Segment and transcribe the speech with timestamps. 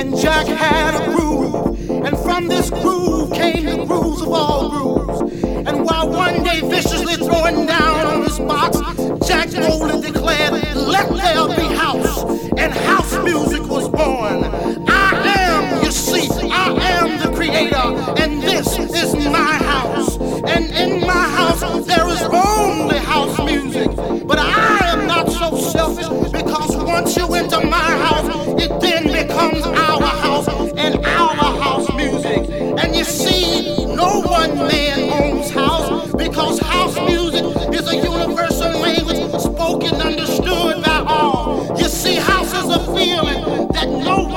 [0.00, 5.20] And Jack had a groove, and from this groove came the grooves of all grooves.
[5.44, 8.78] And while one day viciously throwing down on his box,
[9.28, 12.24] Jack Rowland declared, Let there be house,
[12.56, 14.42] and house music was born.
[14.88, 17.76] I am, you see, I am the creator,
[18.22, 20.16] and this is my house.
[20.48, 23.94] And in my house, there is only house music.
[24.26, 29.66] But I am not so selfish because once you enter my house, it then becomes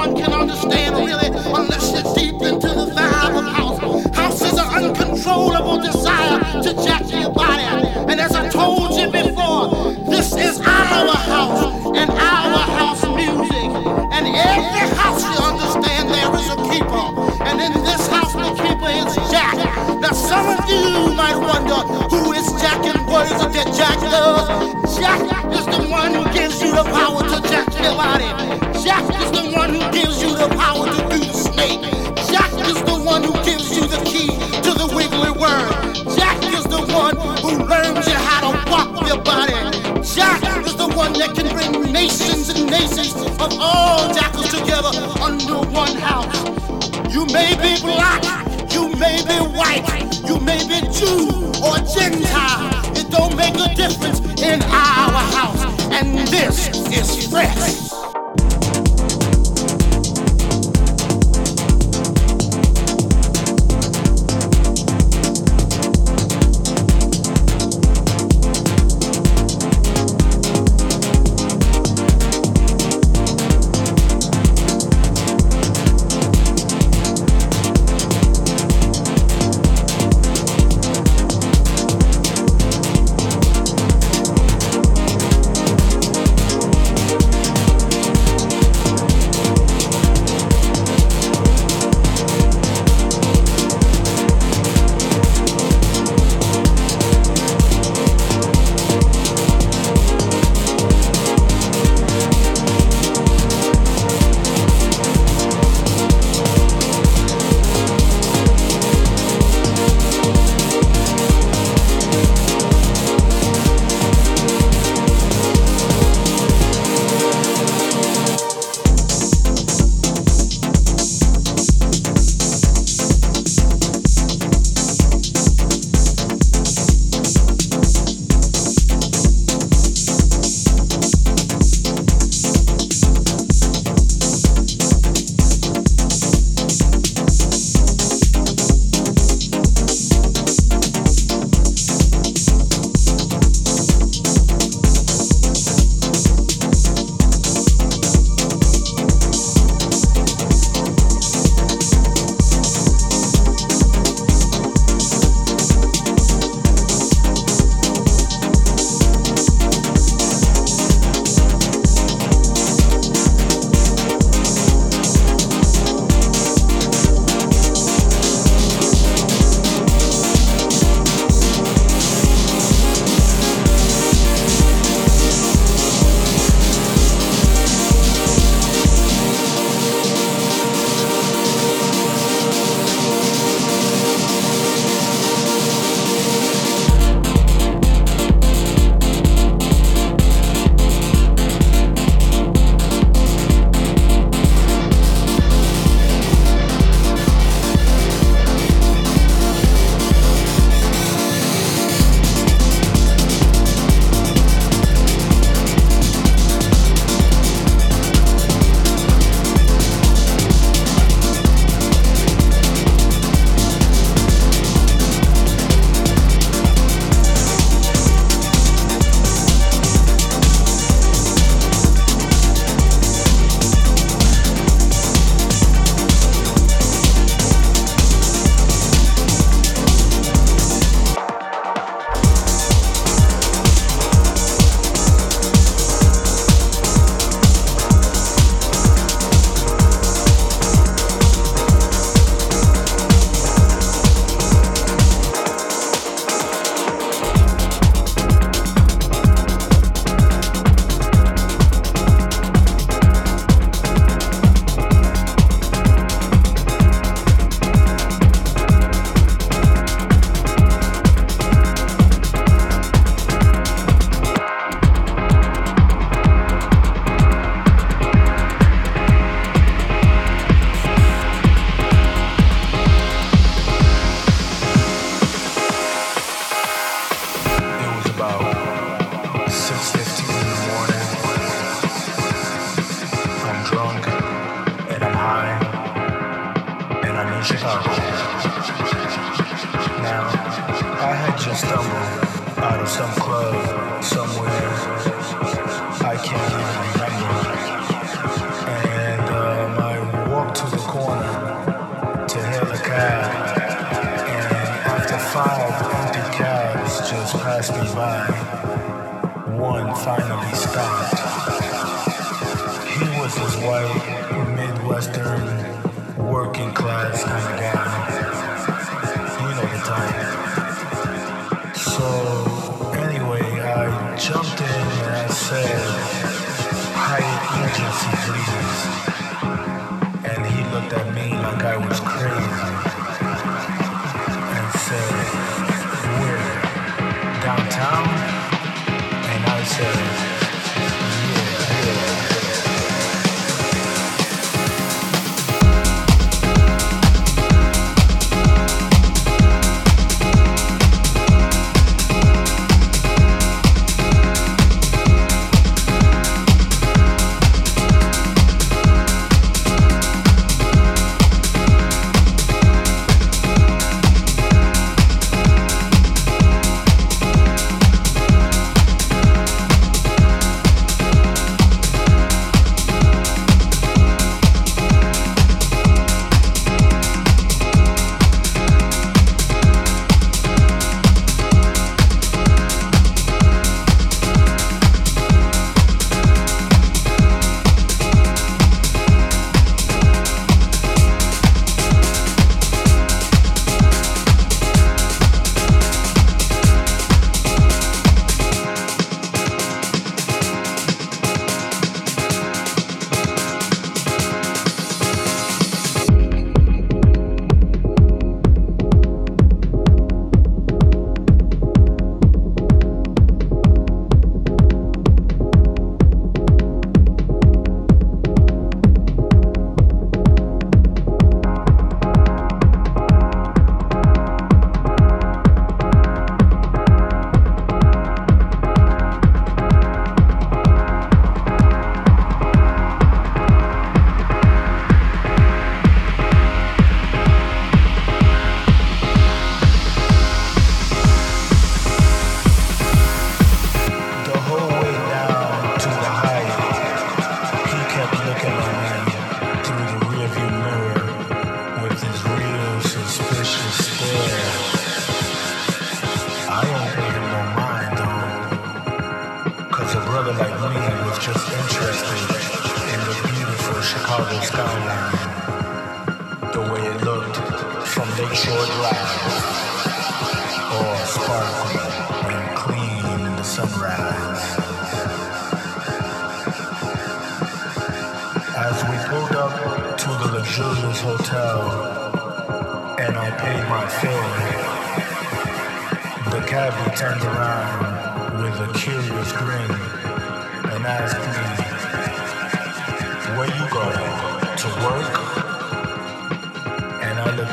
[0.07, 4.15] one can understand really unless you're deep into the vibe of house.
[4.15, 7.63] House is an uncontrollable desire to jack your body.
[8.11, 13.69] And as I told you before, this is our house and our house music.
[14.15, 17.07] And every house you understand there is a keeper.
[17.47, 19.55] And in this house the keeper is Jack.
[20.01, 21.79] Now some of you might wonder
[22.11, 24.82] who is Jack and what is it that Jack does?
[25.93, 28.29] one who gives you the power to jack your body.
[28.83, 31.81] Jack is the one who gives you the power to do the snake.
[32.33, 34.33] Jack is the one who gives you the key
[34.65, 35.69] to the wiggly word.
[36.17, 39.53] Jack is the one who learns you how to walk your body.
[40.01, 43.13] Jack is the one that can bring nations and nations
[43.45, 46.41] of all jackals together under one house.
[47.13, 48.23] You may be black,
[48.73, 49.85] you may be white,
[50.27, 51.29] you may be Jew
[51.61, 52.81] or Gentile.
[52.97, 55.02] It don't make a difference in how
[57.35, 57.82] Express.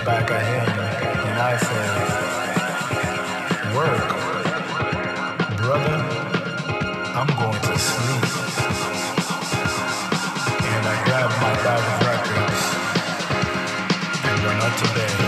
[0.04, 0.68] back at him,
[1.28, 1.90] and I said,
[3.76, 4.08] Work,
[5.56, 5.98] brother,
[7.18, 8.24] I'm going to sleep.
[10.72, 12.62] And I grabbed my bag of records
[14.24, 15.19] and went out to bed.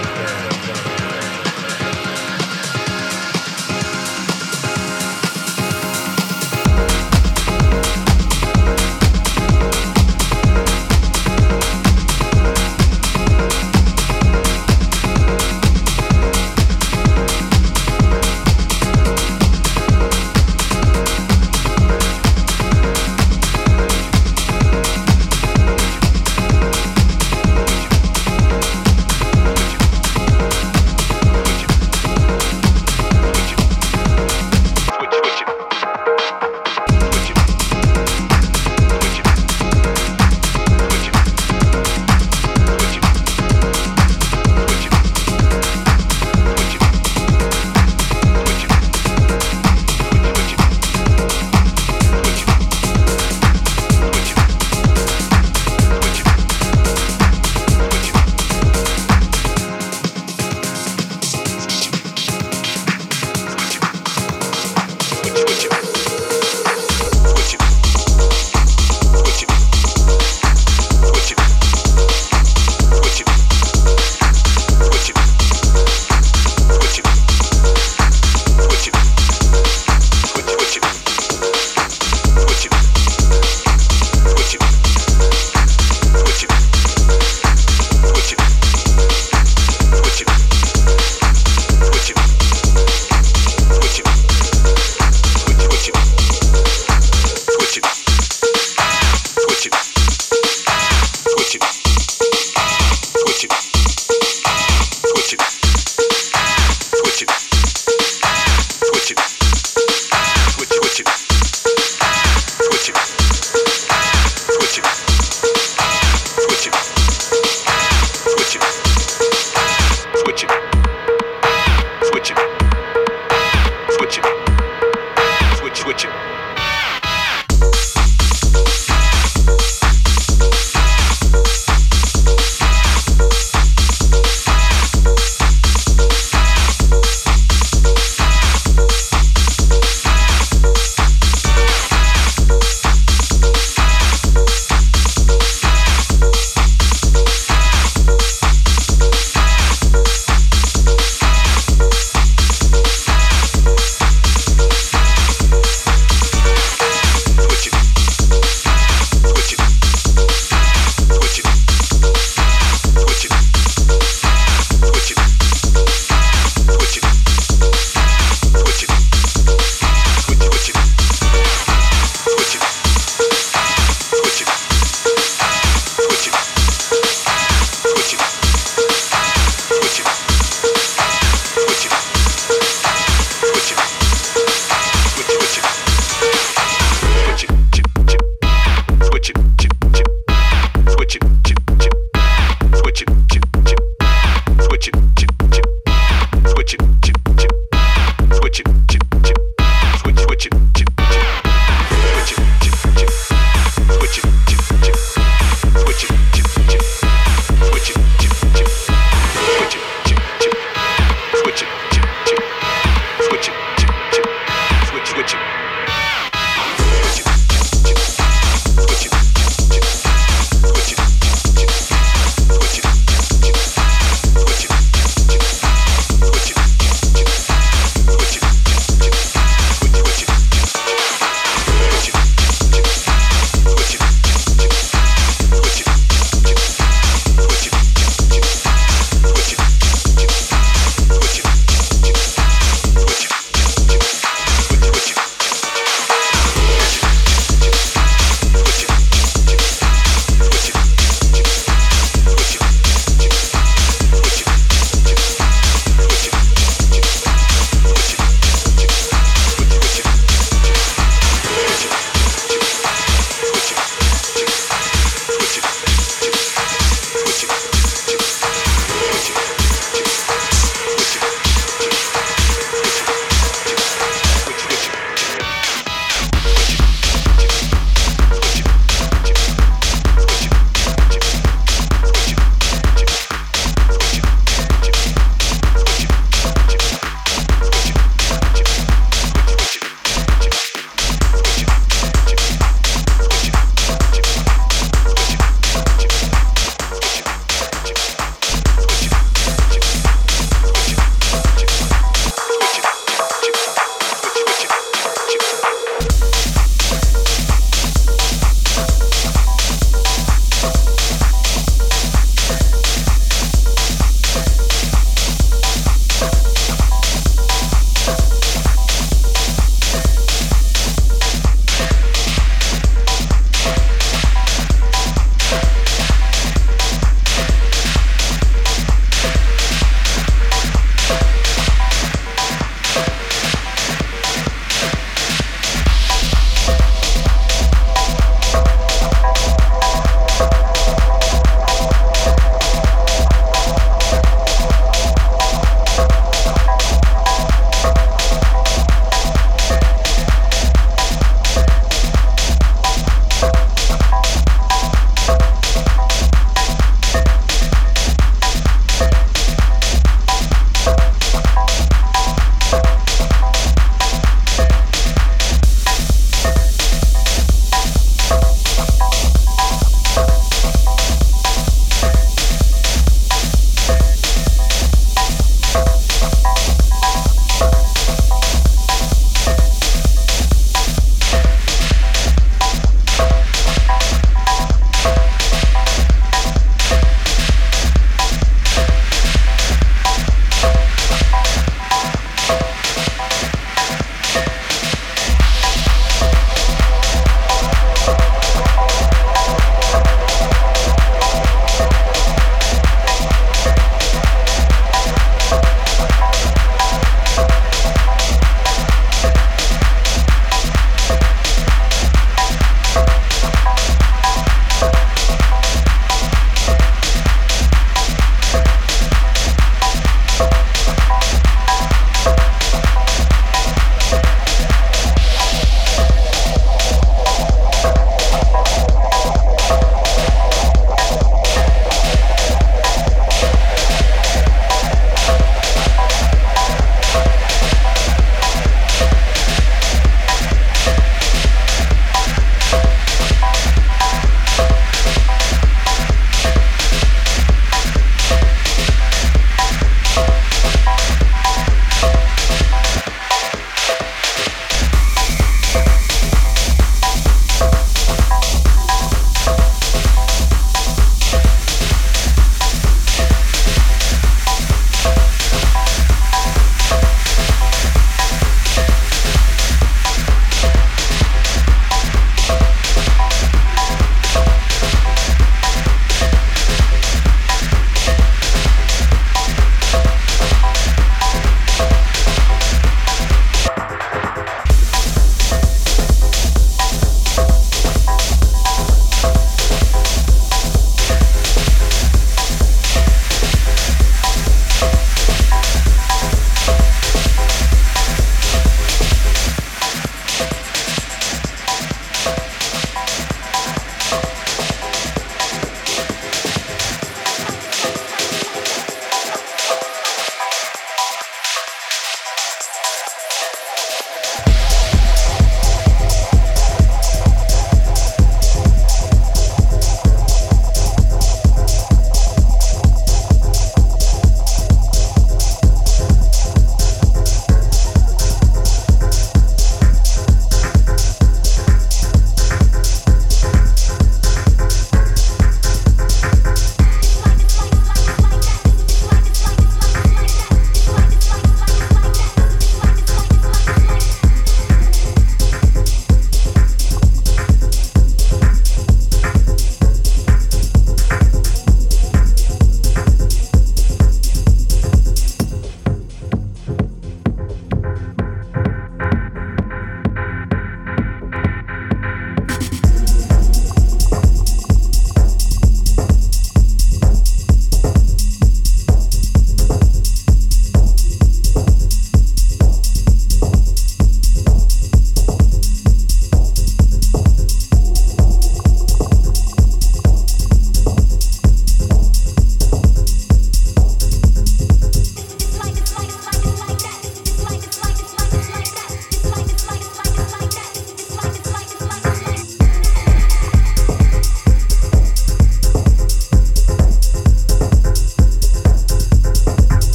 [125.82, 126.31] switch it.